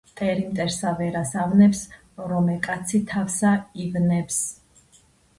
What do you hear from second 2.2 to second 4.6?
რომე კაცი თავსა ივნებს